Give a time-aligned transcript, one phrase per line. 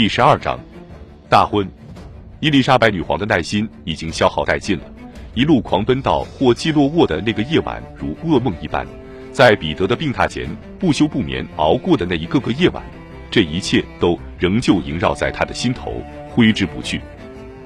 [0.00, 0.58] 第十二章，
[1.28, 1.70] 大婚。
[2.40, 4.84] 伊丽莎白女皇的耐心已经消耗殆尽了，
[5.34, 8.86] 一路狂奔到霍基洛沃的那个夜晚如噩梦一般，
[9.30, 12.82] 在彼得的病榻前不休不眠熬过的那一个个夜晚，
[13.30, 17.02] 这一切都仍旧萦绕在他的心头，挥之不去。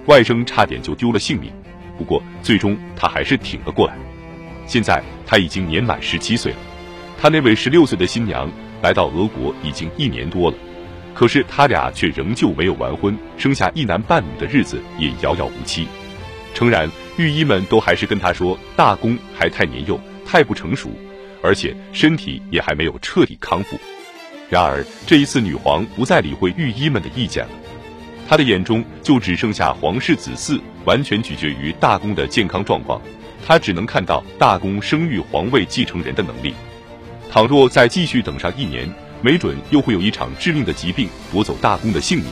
[0.06, 1.52] 外甥差点就丢了性命，
[1.96, 3.94] 不过最终他还是挺了过来。
[4.66, 6.58] 现在他已经年满十七岁了，
[7.16, 8.50] 他那位十六岁的新娘
[8.82, 10.56] 来到俄国已经一年多了。
[11.14, 15.86] 可是他俩却仍旧没有完婚，生下一男半女的日子也遥遥无期。
[16.52, 20.90] 诚然，御医们都还是跟他说，大公还太年幼，太不成熟，
[21.40, 23.78] 而且身体也还没有彻底康复。
[24.50, 27.50] 然而这一次，女皇不再理会御医们的意见了，
[28.28, 33.00] 她的眼中就只剩下皇室子嗣，完全取决于大公的健康状况。
[33.46, 36.54] 她只能看到大公生育皇位继承人的能力。
[37.30, 38.88] 倘若再继续等上一年，
[39.22, 42.26] 没准又会有一场致命的疾病夺走大公的性命。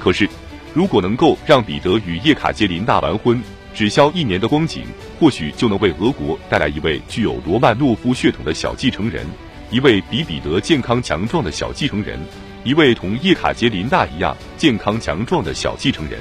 [0.00, 0.28] 可是，
[0.74, 3.42] 如果能够让彼得与叶卡捷琳娜完婚，
[3.74, 4.84] 只消一年的光景，
[5.18, 9.26] 或许就能为俄国带来一位具有罗曼诺夫血统的小继承人，
[9.70, 12.18] 一位比彼得健康强壮的小继承人，
[12.64, 16.20] 一位同叶卡捷琳娜一样健康强壮的小继承人。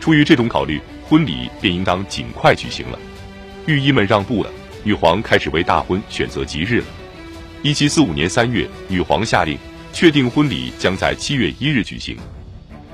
[0.00, 2.98] 出于这种考虑，婚礼便应当尽快举行了。
[3.66, 4.50] 御医们让步了，
[4.84, 6.86] 女皇开始为大婚选择吉日了。
[7.60, 9.58] 一七四五年三月，女皇下令
[9.92, 12.16] 确定婚礼将在七月一日举行。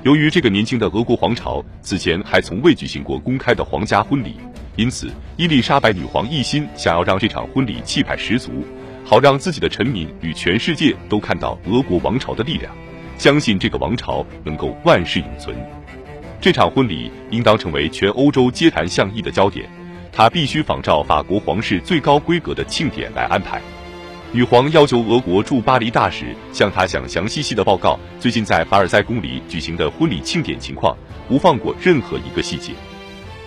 [0.01, 4.37] 由于这个年轻的俄国皇朝此前还从未举行过公开的皇家婚礼，
[4.75, 8.65] 因此伊丽莎白女皇一心想要让这场婚礼气派十足，
[9.03, 12.75] 好让自己的臣民与全世界都看到俄国王朝的力量，
[13.19, 15.55] 相信这个王朝能够万世永存。
[16.41, 19.69] 这场婚礼应当成为全欧洲街谈巷议的焦点，
[20.11, 23.61] 它必须仿照法国皇室最高规格的庆典来安排。
[24.35, 30.93] 女皇要求俄国驻巴黎大使向她详详细细的报告最近在凡尔赛宫里举行的婚礼庆典情况，
[31.25, 32.73] 不放过任何一个细节。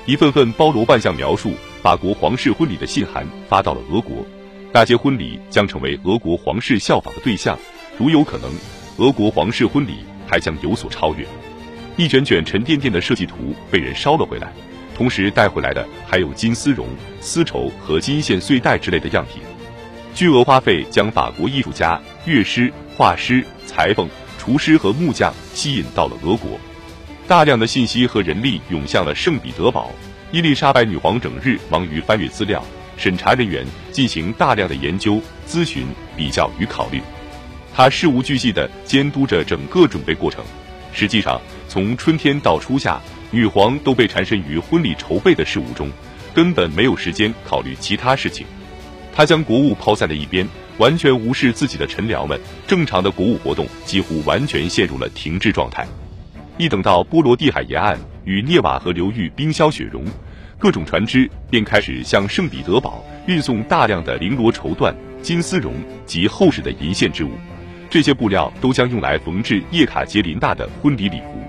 [0.07, 4.25] 一份份包罗万象描述法国皇室婚礼的信函发到了俄国，
[4.73, 7.59] 那些婚礼将成为俄国皇室效仿的对象，
[7.99, 8.51] 如有可能，
[8.97, 9.97] 俄国皇室婚礼
[10.27, 11.27] 还将有所超越。
[11.99, 14.51] 一卷卷沉甸甸的设计图被人烧了回来，
[14.97, 16.87] 同时带回来的还有金丝绒、
[17.21, 19.43] 丝绸和金线碎带之类的样品。
[20.15, 24.09] 巨额花费将法国艺术家、乐师、画师、裁缝、
[24.39, 26.59] 厨师和木匠吸引到了俄国，
[27.29, 29.93] 大量的信息和人力涌向了圣彼得堡。
[30.33, 32.63] 伊丽莎白女皇整日忙于翻阅资料，
[32.97, 35.87] 审查人员进行大量的研究、咨询、
[36.17, 37.01] 比较与考虑，
[37.75, 40.45] 她事无巨细地监督着整个准备过程。
[40.93, 45.91] 实际上，从春天到初夏，女皇都被缠身于婚礼筹备的事务中，
[46.35, 48.47] 根本没有时间考虑其他事情。
[49.19, 50.47] 他将国务抛在了一边，
[50.79, 52.39] 完全无视自己的臣僚们。
[52.69, 55.85] 正常的国务活动几乎完全陷入了停滞状态。
[56.57, 60.05] 一等到波罗的海沿岸与涅瓦河流域冰消雪融，
[60.57, 65.75] 各种船只便开始向圣彼得堡运送大量的绫罗绸缎、金丝绒
[66.07, 67.33] 及厚实的银线之物。
[67.91, 71.43] 这些布料都将用来缝制叶卡捷琳娜的婚礼礼服。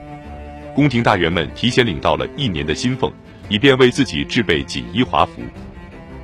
[0.74, 3.14] 宫廷大员们提前领到了一年的薪俸，
[3.48, 5.44] 以便为自己制备锦衣华服。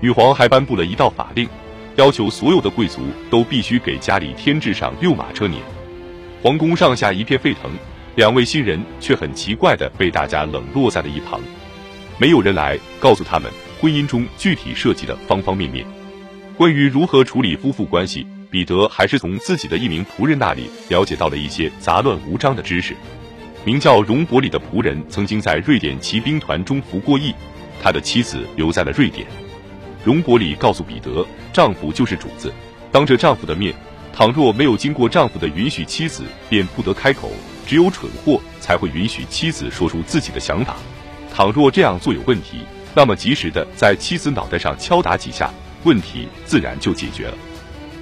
[0.01, 1.47] 女皇还颁布了一道法令，
[1.95, 5.55] 要求所有的贵族都必须给家里添置上六马车辇。
[6.41, 7.71] 皇宫上下一片沸腾，
[8.15, 11.39] 两位新人却很奇怪的被大家冷落在了一旁，
[12.19, 15.85] 没有人来告诉他们婚姻中具体涉及的方方面面。
[16.55, 22.95] 关于如何处理夫妇关系，彼得还是从自己的一名仆人那里了解到了一些杂乱无章的知识。
[23.63, 27.33] 名叫荣伯里的仆人曾经在瑞典骑兵团中服过役，
[27.81, 29.25] 他的妻子留在了瑞典。
[30.05, 32.53] 容伯里告诉彼得，丈夫就是主子，
[32.91, 33.73] 当着丈夫的面，
[34.13, 37.31] 倘若没有经过丈夫的允许，妻子便不得开口。
[37.65, 40.75] 只有蠢货才会允许妻子说出自己的想法。
[41.33, 42.59] 倘若这样做有问题，
[42.93, 45.51] 那么及时的在妻子脑袋上敲打几下，
[45.83, 47.33] 问题自然就解决了。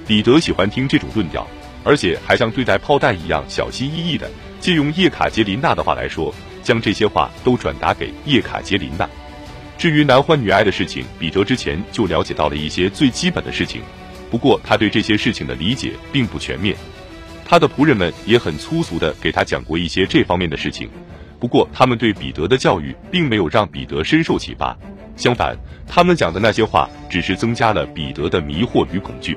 [0.06, 1.46] 彼得喜欢听这种论调，
[1.82, 9.08] 而且还像对待炮弹一样小心翼翼的借用叶卡捷琳娜的话来说，将这些话都转达给叶卡捷琳娜。
[9.84, 13.82] 至于男欢女爱的事情，彼得之前就了解到了一些最基本的事情，
[14.30, 16.74] 不过他对这些事情的理解并不全面。
[17.44, 20.88] 他的仆人们也很粗俗的给他讲过一些这方面的事情，
[21.38, 24.74] 不过他们对彼得的教育并没有让彼得深受启发，
[25.16, 25.54] 相反，
[25.86, 29.36] 他们讲的那些话只是增加了彼得的迷惑与恐惧。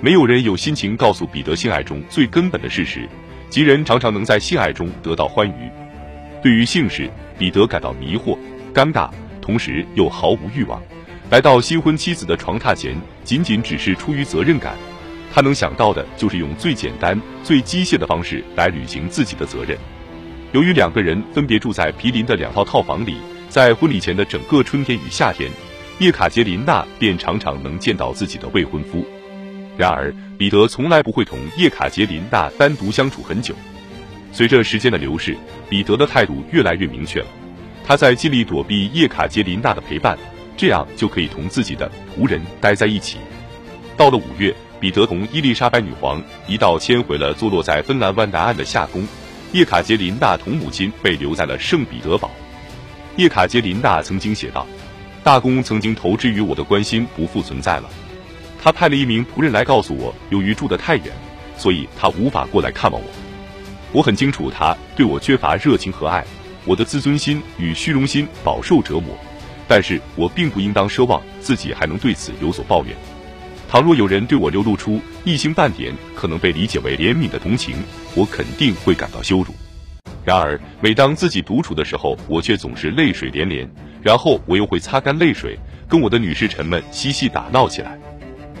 [0.00, 3.08] 没有人有心情告诉彼得性爱中最根本的事实，
[3.50, 5.68] 即人常常能在性爱中得到欢愉。
[6.40, 8.38] 对于性事，彼得感到迷惑、
[8.72, 9.10] 尴尬。
[9.42, 10.80] 同时又毫无欲望，
[11.30, 14.74] 来到新婚妻子的床榻前，仅仅只是出于责任感。
[15.34, 19.76] 他能想到的就是用最简单、最机械的方式来履行自己的责任。
[20.52, 23.16] 由于两个人分别住在毗邻的两套套房里，
[23.48, 25.50] 在婚礼前的整个春天与夏天，
[25.98, 29.04] 叶卡捷琳娜便常常能见到自己的未婚夫。
[29.76, 33.54] 然而，彼得从来不会同叶卡捷琳娜单独相处很久。
[34.30, 35.36] 随着时间的流逝，
[35.70, 37.26] 彼得的态度越来越明确了。
[37.92, 40.18] 他在尽力躲避叶卡捷琳娜的陪伴，
[40.56, 43.18] 这样就可以同自己的仆人待在一起。
[43.98, 49.06] 到了五月，彼得同伊丽莎白女皇一道迁回了坐落在芬兰湾南岸的夏宫。
[49.52, 52.30] 叶卡捷琳娜同母亲被留在了圣彼得堡。
[53.16, 54.66] 叶卡捷琳娜曾经写道
[55.22, 57.90] ：“大公曾经投之于我的关心不复存在了。
[58.58, 61.12] 他派了一名仆人来告诉我，由于住得太远，
[61.58, 63.08] 所以他无法过来看望我。
[63.92, 66.24] 我很清楚他对我缺乏热情和爱，
[66.64, 69.16] 我的自尊心与虚荣心饱受折磨。
[69.68, 72.94] 但是我并不应当奢望自己还能对此有所抱怨。
[73.70, 77.76] 倘若有人对我流露出一星半点可能被理解为怜悯的同情，
[78.14, 79.54] 我肯定会感到羞辱。”
[80.24, 83.68] 然而，每当自己独处的时候，我却总是泪水连连。
[84.02, 85.58] 然后我又会擦干泪水，
[85.88, 87.98] 跟我的女侍臣们嬉戏打闹起来。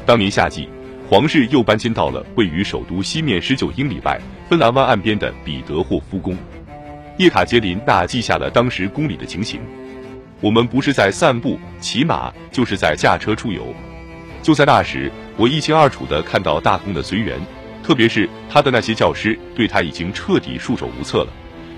[0.06, 0.68] 当年夏季，
[1.08, 6.36] 皇室又搬迁到了位于首都西面十九英里外、芬兰湾岸边的彼得霍夫宫。
[7.18, 9.60] 叶卡捷琳娜记下了当时宫里的情形：
[10.40, 13.74] 我们不是在散步、骑马，就是在驾车出游。
[14.42, 17.38] 就在那时，我一清二楚地看到大公的随员，
[17.82, 21.28] 特别是他的那些教师，对他已经彻底束手无策了。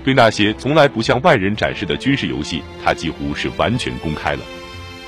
[0.03, 4.39] 对那些从来不向外人展示的军事游戏，他几乎是完全公开了。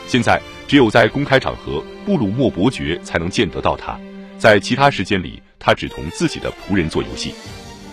[0.07, 3.97] 现在只有在公开场合，布鲁莫伯爵才能见得到他。
[4.37, 7.33] 在其他时间里，他只同自己的仆人做游戏。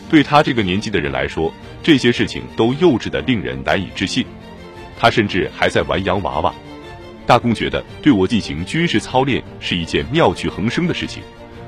[0.08, 1.52] 对他这个年纪的人来说，
[1.82, 4.24] 这些事情都幼稚的令人难以置信。
[4.98, 6.54] 他甚至还在玩洋娃娃。
[7.26, 11.22] 大公觉得对我进行军事操练是一件妙趣横生的事情。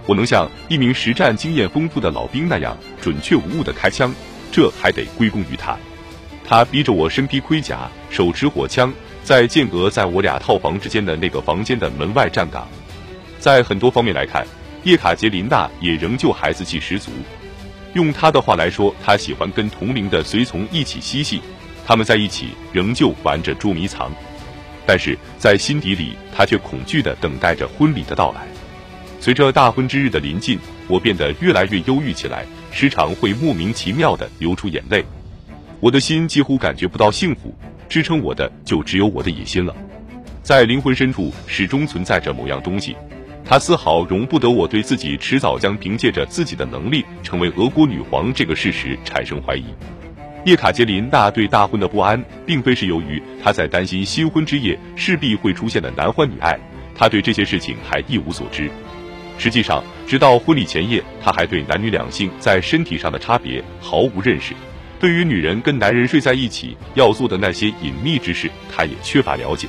[0.07, 4.15] 我能像一名实战经验丰富的老兵那样准确无误的开枪。
[4.53, 5.77] 这还得归功于他，
[6.47, 8.95] 他逼着我身披盔甲，手持火枪，
[9.25, 12.69] 在间隔在我俩套房之间的那个房间的门外站岗。
[13.41, 14.47] 在很多方面来看，
[14.85, 17.11] 叶卡捷琳娜也仍旧孩子气十足。
[17.97, 21.41] 用他的话来说，他喜欢跟同龄的随从一起嬉戏，
[21.87, 24.13] 他们在一起仍旧玩着捉迷藏。
[24.85, 28.47] 但是在心底里，他却恐惧地等待着婚礼的到来。
[29.19, 30.59] 随着大婚之日的临近，
[30.89, 32.45] 我变得越来越忧郁起来。
[32.71, 35.03] 时常会莫名其妙的流出眼泪，
[35.81, 37.57] 我的心几乎感觉不到幸福，
[37.89, 39.75] 支撑我的就只有我的野心了。
[40.43, 42.95] 在灵魂深处始终存在着某样东西，
[43.49, 49.67] 他丝毫容不得我对自己迟早将凭借着自己的能力成为俄国女皇这个事实产生怀疑。
[50.45, 56.59] 叶卡捷琳娜对大婚的不安，并非是由于她在担心新婚之夜势必会出现的男欢女爱，
[56.93, 58.69] 她对这些事情还一无所知。
[59.39, 64.55] 实际上，直到婚礼前夜，他还对男女两性在身体上的差别毫无认识。
[64.99, 69.69] 对于女人跟男人睡在一起要做的那些隐秘之事，他也缺乏了解。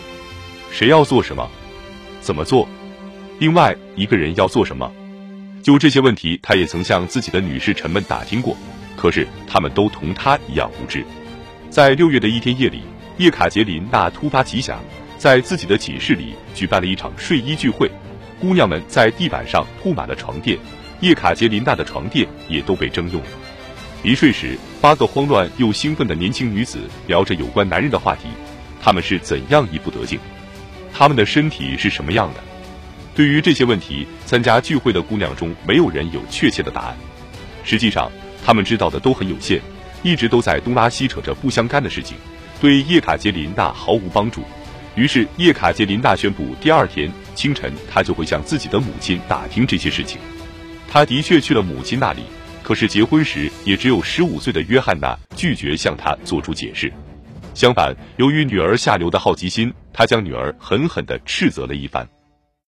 [0.71, 1.47] 谁要做什么，
[2.21, 2.67] 怎么做？
[3.39, 4.91] 另外一个人要做什么？
[5.61, 8.57] 就这些问题，他也曾向自己的女士臣们打听过，
[8.95, 11.05] 可是他们都同他一样无知。
[11.69, 12.81] 在六月的一天夜里，
[13.17, 14.79] 叶卡捷琳娜突发奇想，
[15.19, 17.91] 在自己的寝室里举办了一场睡衣聚会。
[18.39, 20.57] 姑娘们在地板上铺满了床垫，
[21.01, 23.27] 叶卡捷琳娜的床垫也都被征用了。
[24.01, 28.29] 临睡时，八个慌乱又兴奋的年轻女子聊着有关男人的话题，
[28.81, 30.19] 他们是怎样一步得境？
[30.91, 32.39] 他们的身体是什么样的？
[33.17, 36.95] 对于这些问题，参加聚会的姑娘中没有人有确切的答案。
[37.63, 38.11] 实际上，
[38.45, 39.59] 他们知道的都很有限，
[40.03, 42.15] 一直都在东拉西扯着不相干的事情，
[42.61, 44.43] 对叶卡捷琳娜毫无帮助。
[44.93, 47.11] 于是，叶卡捷琳娜宣布，第二天。
[47.33, 50.19] 清晨，她就会向自己的母亲打听这些事情。
[50.87, 52.21] 他的确去了母亲那里，
[52.61, 56.93] 可是结婚时也只有十五岁的约翰娜拒绝向他做出解释。
[57.55, 62.07] 相反，由于女儿下流的好奇心，他将女儿狠狠地斥责了一番。